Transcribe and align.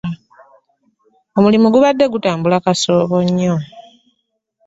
Omulimu 1.37 1.67
gubadde 1.73 2.05
gutambula 2.13 2.57
kasoobo 2.65 3.17
nnyo. 3.27 3.55